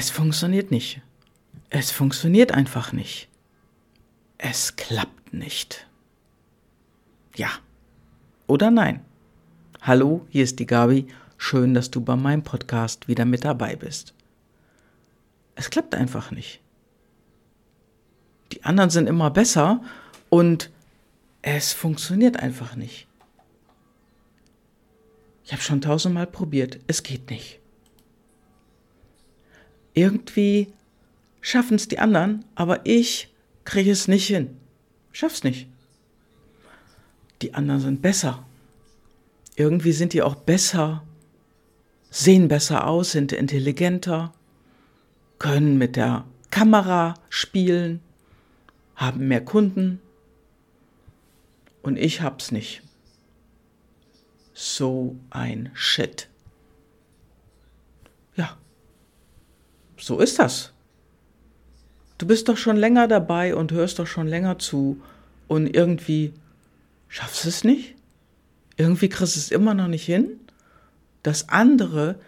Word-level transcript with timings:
Es 0.00 0.08
funktioniert 0.08 0.70
nicht. 0.70 1.02
Es 1.68 1.90
funktioniert 1.90 2.52
einfach 2.52 2.94
nicht. 2.94 3.28
Es 4.38 4.74
klappt 4.76 5.34
nicht. 5.34 5.86
Ja. 7.36 7.50
Oder 8.46 8.70
nein? 8.70 9.04
Hallo, 9.82 10.26
hier 10.30 10.44
ist 10.44 10.58
die 10.58 10.64
Gabi. 10.64 11.06
Schön, 11.36 11.74
dass 11.74 11.90
du 11.90 12.00
bei 12.00 12.16
meinem 12.16 12.42
Podcast 12.42 13.08
wieder 13.08 13.26
mit 13.26 13.44
dabei 13.44 13.76
bist. 13.76 14.14
Es 15.54 15.68
klappt 15.68 15.94
einfach 15.94 16.30
nicht. 16.30 16.62
Die 18.52 18.64
anderen 18.64 18.88
sind 18.88 19.06
immer 19.06 19.30
besser 19.30 19.82
und 20.30 20.70
es 21.42 21.74
funktioniert 21.74 22.38
einfach 22.38 22.74
nicht. 22.74 23.06
Ich 25.44 25.52
habe 25.52 25.60
schon 25.60 25.82
tausendmal 25.82 26.26
probiert, 26.26 26.78
es 26.86 27.02
geht 27.02 27.28
nicht. 27.28 27.59
Irgendwie 29.94 30.72
schaffen 31.40 31.76
es 31.76 31.88
die 31.88 31.98
anderen, 31.98 32.44
aber 32.54 32.86
ich 32.86 33.32
kriege 33.64 33.90
es 33.90 34.08
nicht 34.08 34.26
hin. 34.26 34.56
Schaff's 35.12 35.44
nicht. 35.44 35.68
Die 37.42 37.54
anderen 37.54 37.80
sind 37.80 38.02
besser. 38.02 38.46
Irgendwie 39.56 39.92
sind 39.92 40.12
die 40.12 40.22
auch 40.22 40.34
besser, 40.34 41.02
sehen 42.10 42.48
besser 42.48 42.86
aus, 42.86 43.12
sind 43.12 43.32
intelligenter, 43.32 44.32
können 45.38 45.78
mit 45.78 45.96
der 45.96 46.24
Kamera 46.50 47.14
spielen, 47.28 48.00
haben 48.96 49.28
mehr 49.28 49.44
Kunden. 49.44 50.00
Und 51.82 51.96
ich 51.96 52.20
hab's 52.20 52.52
nicht. 52.52 52.82
So 54.52 55.16
ein 55.30 55.70
Shit. 55.72 56.28
Ja, 58.36 58.58
so 60.00 60.18
ist 60.18 60.38
das. 60.38 60.72
Du 62.18 62.26
bist 62.26 62.48
doch 62.48 62.56
schon 62.56 62.76
länger 62.76 63.08
dabei 63.08 63.54
und 63.54 63.72
hörst 63.72 63.98
doch 63.98 64.06
schon 64.06 64.26
länger 64.26 64.58
zu 64.58 65.00
und 65.48 65.74
irgendwie 65.74 66.34
schaffst 67.08 67.46
es 67.46 67.64
nicht? 67.64 67.94
Irgendwie 68.76 69.08
kriegst 69.08 69.36
es 69.36 69.50
immer 69.50 69.74
noch 69.74 69.88
nicht 69.88 70.04
hin, 70.04 70.40
dass 71.22 71.48
andere 71.48 72.18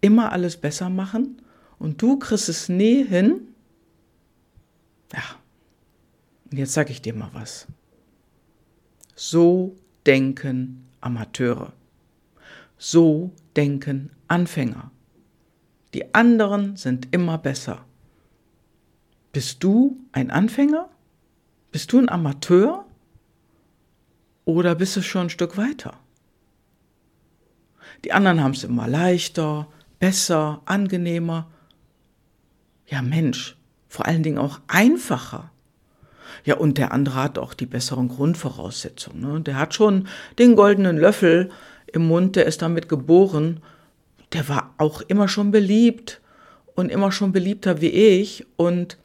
immer 0.00 0.32
alles 0.32 0.56
besser 0.56 0.90
machen 0.90 1.40
und 1.78 2.00
du 2.00 2.18
kriegst 2.18 2.48
es 2.48 2.68
nie 2.68 3.04
hin? 3.04 3.48
Ja. 5.12 5.22
Und 6.50 6.58
jetzt 6.58 6.72
sage 6.72 6.92
ich 6.92 7.02
dir 7.02 7.14
mal 7.14 7.30
was. 7.32 7.66
So 9.14 9.76
denken 10.06 10.86
Amateure. 11.00 11.72
So 12.78 13.30
denken 13.56 14.10
Anfänger. 14.28 14.90
Die 15.94 16.12
anderen 16.12 16.76
sind 16.76 17.08
immer 17.12 17.38
besser. 17.38 17.84
Bist 19.32 19.62
du 19.62 19.96
ein 20.10 20.32
Anfänger? 20.32 20.88
Bist 21.70 21.92
du 21.92 22.00
ein 22.00 22.08
Amateur? 22.08 22.84
Oder 24.44 24.74
bist 24.74 24.96
du 24.96 25.02
schon 25.02 25.26
ein 25.26 25.30
Stück 25.30 25.56
weiter? 25.56 25.94
Die 28.04 28.12
anderen 28.12 28.42
haben 28.42 28.52
es 28.52 28.64
immer 28.64 28.88
leichter, 28.88 29.68
besser, 30.00 30.62
angenehmer. 30.64 31.48
Ja, 32.86 33.00
Mensch, 33.00 33.56
vor 33.86 34.06
allen 34.06 34.24
Dingen 34.24 34.38
auch 34.38 34.60
einfacher. 34.66 35.52
Ja, 36.44 36.56
und 36.56 36.76
der 36.76 36.92
andere 36.92 37.22
hat 37.22 37.38
auch 37.38 37.54
die 37.54 37.66
besseren 37.66 38.08
Grundvoraussetzungen. 38.08 39.20
Ne? 39.20 39.40
Der 39.42 39.58
hat 39.58 39.74
schon 39.74 40.08
den 40.40 40.56
goldenen 40.56 40.98
Löffel 40.98 41.50
im 41.86 42.08
Mund, 42.08 42.34
der 42.34 42.46
ist 42.46 42.62
damit 42.62 42.88
geboren 42.88 43.62
der 44.32 44.48
war 44.48 44.74
auch 44.78 45.00
immer 45.02 45.28
schon 45.28 45.50
beliebt 45.50 46.20
und 46.74 46.90
immer 46.90 47.12
schon 47.12 47.32
beliebter 47.32 47.80
wie 47.80 47.90
ich 47.90 48.46
und 48.56 48.98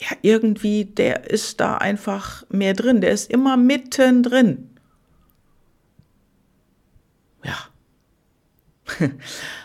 ja, 0.00 0.16
irgendwie, 0.22 0.84
der 0.84 1.28
ist 1.28 1.60
da 1.60 1.76
einfach 1.76 2.44
mehr 2.50 2.74
drin, 2.74 3.00
der 3.00 3.10
ist 3.10 3.30
immer 3.30 3.56
mittendrin. 3.56 4.70
Ja. 7.42 7.58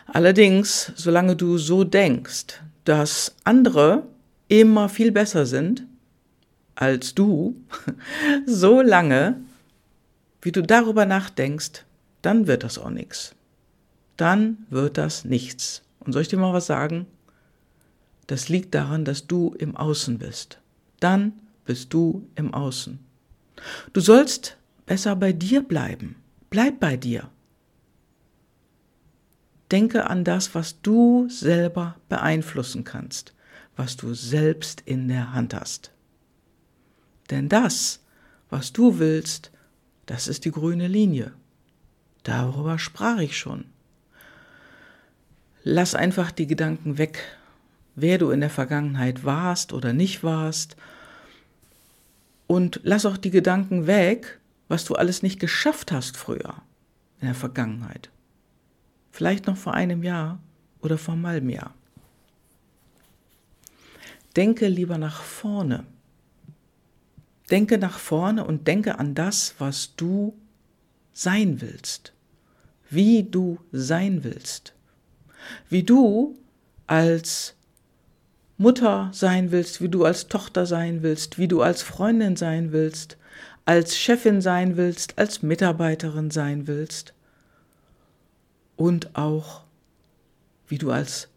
Allerdings, 0.08 0.92
solange 0.96 1.36
du 1.36 1.58
so 1.60 1.84
denkst, 1.84 2.62
dass 2.84 3.36
andere 3.44 4.08
immer 4.48 4.90
viel 4.90 5.12
besser 5.12 5.46
sind 5.46 5.86
als 6.76 7.14
du, 7.14 7.56
so 8.48 8.82
lange, 8.82 9.40
wie 10.42 10.52
du 10.52 10.64
darüber 10.64 11.06
nachdenkst, 11.06 11.86
dann 12.24 12.48
wird 12.48 12.64
das 12.64 12.80
auch 12.80 12.90
nichts 12.90 13.36
dann 14.18 14.66
wird 14.70 14.98
das 14.98 15.26
nichts. 15.26 15.84
Und 16.00 16.14
soll 16.14 16.24
ich 16.24 16.28
dir 16.28 16.38
mal 16.38 16.54
was 16.54 16.68
sagen? 16.68 17.08
Das 18.28 18.50
liegt 18.50 18.74
daran, 18.74 19.06
dass 19.06 19.28
du 19.28 19.54
im 19.58 19.76
Außen 19.76 20.18
bist. 20.18 20.60
Dann 21.00 21.34
bist 21.66 21.94
du 21.94 22.28
im 22.36 22.54
Außen. 22.54 23.00
Du 23.94 24.02
sollst 24.02 24.58
besser 24.86 25.16
bei 25.16 25.34
dir 25.34 25.62
bleiben. 25.62 26.16
Bleib 26.50 26.80
bei 26.80 26.98
dir. 26.98 27.30
Denke 29.72 30.10
an 30.10 30.24
das, 30.24 30.54
was 30.54 30.82
du 30.82 31.28
selber 31.30 31.96
beeinflussen 32.10 32.84
kannst, 32.84 33.34
was 33.76 33.98
du 33.98 34.14
selbst 34.14 34.82
in 34.86 35.08
der 35.08 35.34
Hand 35.34 35.54
hast. 35.54 35.92
Denn 37.32 37.50
das, 37.50 38.02
was 38.50 38.72
du 38.72 39.00
willst, 39.00 39.52
das 40.06 40.28
ist 40.28 40.46
die 40.46 40.52
grüne 40.52 40.88
Linie. 40.88 41.34
Darüber 42.24 42.78
sprach 42.78 43.18
ich 43.20 43.38
schon. 43.38 43.66
Lass 45.64 45.96
einfach 45.96 46.32
die 46.32 46.46
Gedanken 46.46 46.98
weg, 46.98 47.24
wer 47.96 48.18
du 48.18 48.32
in 48.32 48.42
der 48.42 48.50
Vergangenheit 48.50 49.24
warst 49.24 49.72
oder 49.72 49.94
nicht 49.94 50.22
warst. 50.22 50.76
Und 52.48 52.82
lass 52.84 53.06
auch 53.06 53.16
die 53.16 53.32
Gedanken 53.32 53.88
weg, 53.88 54.40
was 54.68 54.84
du 54.84 54.96
alles 54.96 55.24
nicht 55.24 55.40
geschafft 55.40 55.94
hast 55.94 56.18
früher, 56.18 56.56
in 57.22 57.28
der 57.28 57.36
Vergangenheit. 57.36 58.10
Vielleicht 59.12 59.48
noch 59.48 59.56
vor 59.56 59.74
einem 59.74 60.04
Jahr 60.04 60.40
oder 60.82 60.98
vor 60.98 61.14
einem 61.14 61.28
halben 61.28 61.50
Jahr. 61.50 61.74
Denke 64.36 64.68
lieber 64.68 64.98
nach 64.98 65.22
vorne. 65.22 65.86
Denke 67.52 67.78
nach 67.78 68.00
vorne 68.00 68.44
und 68.46 68.68
denke 68.68 69.00
an 69.00 69.16
das, 69.16 69.56
was 69.60 69.96
du 69.96 70.34
sein 71.14 71.62
willst, 71.62 72.12
wie 72.90 73.24
du 73.24 73.60
sein 73.72 74.24
willst 74.24 74.74
wie 75.70 75.84
du 75.84 76.38
als 76.88 77.56
Mutter 78.58 79.10
sein 79.14 79.52
willst, 79.52 79.82
wie 79.82 79.90
du 79.90 80.06
als 80.06 80.28
Tochter 80.28 80.66
sein 80.66 81.02
willst, 81.02 81.38
wie 81.38 81.48
du 81.48 81.62
als 81.62 81.82
Freundin 81.82 82.36
sein 82.36 82.72
willst, 82.72 83.18
als 83.66 83.98
Chefin 83.98 84.42
sein 84.42 84.78
willst, 84.78 85.18
als 85.18 85.42
Mitarbeiterin 85.42 86.32
sein 86.32 86.68
willst 86.68 87.14
und 88.76 89.16
auch 89.16 89.64
wie 90.68 90.78
du 90.78 90.92
als 90.92 91.30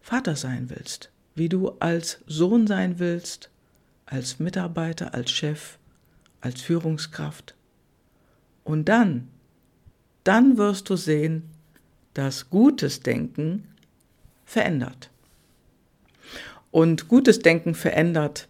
Vater 0.00 0.36
sein 0.36 0.70
willst, 0.70 1.10
wie 1.34 1.48
du 1.48 1.70
als 1.80 2.18
Sohn 2.26 2.66
sein 2.66 2.98
willst, 2.98 3.50
als 4.06 4.38
Mitarbeiter, 4.38 5.14
als 5.14 5.30
Chef, 5.30 5.78
als 6.40 6.60
Führungskraft. 6.60 7.54
Und 8.64 8.88
dann, 8.88 9.28
dann 10.24 10.56
wirst 10.56 10.90
du 10.90 10.96
sehen, 10.96 11.50
dass 12.14 12.50
gutes 12.50 13.00
Denken 13.00 13.68
verändert. 14.44 15.10
Und 16.70 17.08
gutes 17.08 17.40
Denken 17.40 17.74
verändert 17.74 18.48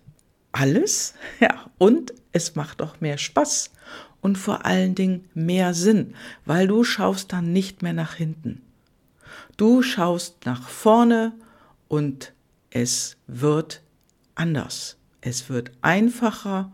alles, 0.53 1.15
ja, 1.41 1.71
und 1.79 2.15
es 2.33 2.55
macht 2.55 2.83
auch 2.83 3.01
mehr 3.01 3.19
Spaß 3.19 3.71
und 4.21 4.39
vor 4.39 4.65
allen 4.65 4.95
Dingen 4.95 5.29
mehr 5.35 5.75
Sinn, 5.75 6.15
weil 6.47 6.67
du 6.67 6.85
schaust 6.85 7.33
dann 7.33 7.53
nicht 7.53 7.83
mehr 7.83 7.93
nach 7.93 8.15
hinten. 8.15 8.63
Du 9.57 9.83
schaust 9.83 10.47
nach 10.47 10.69
vorne 10.69 11.33
und 11.89 12.33
es 12.71 13.17
wird 13.27 13.83
anders. 14.34 14.97
Es 15.21 15.49
wird 15.49 15.71
einfacher. 15.81 16.72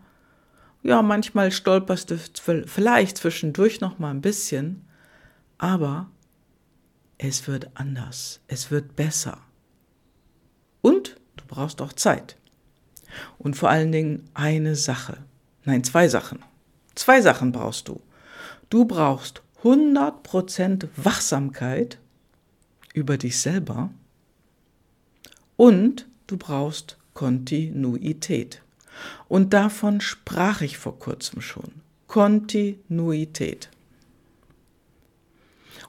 Ja, 0.83 1.01
manchmal 1.01 1.51
stolperst 1.51 2.11
du 2.11 2.17
vielleicht 2.65 3.17
zwischendurch 3.17 3.81
noch 3.81 3.99
mal 3.99 4.09
ein 4.09 4.21
bisschen, 4.21 4.85
aber 5.57 6.09
es 7.23 7.47
wird 7.47 7.69
anders, 7.75 8.39
es 8.47 8.71
wird 8.71 8.95
besser. 8.95 9.37
Und 10.81 11.17
du 11.37 11.43
brauchst 11.47 11.79
auch 11.81 11.93
Zeit. 11.93 12.35
Und 13.37 13.55
vor 13.55 13.69
allen 13.69 13.91
Dingen 13.91 14.27
eine 14.33 14.75
Sache. 14.75 15.17
Nein, 15.63 15.83
zwei 15.83 16.07
Sachen. 16.07 16.39
Zwei 16.95 17.21
Sachen 17.21 17.51
brauchst 17.51 17.87
du. 17.87 18.01
Du 18.71 18.85
brauchst 18.85 19.43
100% 19.61 20.87
Wachsamkeit 20.95 21.99
über 22.95 23.17
dich 23.17 23.39
selber 23.39 23.91
und 25.57 26.07
du 26.25 26.37
brauchst 26.37 26.97
Kontinuität. 27.13 28.63
Und 29.27 29.53
davon 29.53 30.01
sprach 30.01 30.61
ich 30.61 30.79
vor 30.79 30.97
kurzem 30.97 31.41
schon. 31.41 31.81
Kontinuität. 32.07 33.69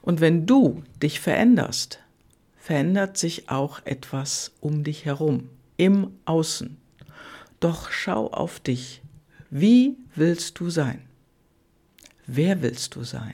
Und 0.03 0.19
wenn 0.19 0.45
du 0.45 0.83
dich 1.01 1.21
veränderst, 1.21 1.99
verändert 2.57 3.17
sich 3.17 3.49
auch 3.49 3.79
etwas 3.85 4.51
um 4.59 4.83
dich 4.83 5.05
herum, 5.05 5.49
im 5.77 6.11
Außen. 6.25 6.77
Doch 7.61 7.89
schau 7.89 8.27
auf 8.27 8.59
dich. 8.59 9.01
Wie 9.49 9.95
willst 10.13 10.59
du 10.59 10.69
sein? 10.69 11.01
Wer 12.27 12.61
willst 12.61 12.95
du 12.95 13.05
sein? 13.05 13.33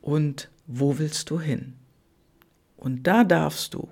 Und 0.00 0.48
wo 0.68 0.96
willst 1.00 1.30
du 1.30 1.40
hin? 1.40 1.74
Und 2.76 3.08
da 3.08 3.24
darfst 3.24 3.74
du 3.74 3.88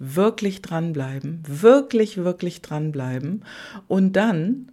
wirklich 0.00 0.62
dranbleiben, 0.62 1.44
wirklich, 1.46 2.16
wirklich 2.16 2.60
dranbleiben 2.60 3.44
und 3.86 4.14
dann 4.14 4.72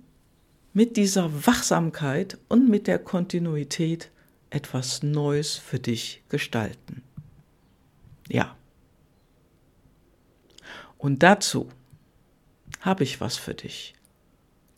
mit 0.73 0.97
dieser 0.97 1.45
Wachsamkeit 1.45 2.39
und 2.47 2.67
mit 2.67 2.87
der 2.87 2.97
Kontinuität 2.97 4.09
etwas 4.49 5.03
Neues 5.03 5.55
für 5.55 5.79
dich 5.79 6.23
gestalten. 6.29 7.03
Ja. 8.27 8.55
Und 10.97 11.23
dazu 11.23 11.69
habe 12.81 13.03
ich 13.03 13.21
was 13.21 13.37
für 13.37 13.53
dich. 13.53 13.93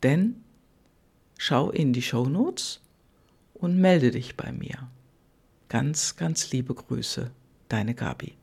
Denn 0.02 0.42
schau 1.38 1.70
in 1.70 1.92
die 1.92 2.02
Shownotes 2.02 2.80
und 3.54 3.78
melde 3.78 4.10
dich 4.10 4.36
bei 4.36 4.52
mir. 4.52 4.90
Ganz, 5.68 6.16
ganz 6.16 6.50
liebe 6.50 6.74
Grüße, 6.74 7.30
deine 7.68 7.94
Gabi. 7.94 8.39